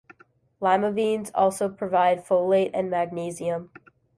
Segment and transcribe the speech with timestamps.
[0.59, 3.69] Lima beans also provide folate and magnesium.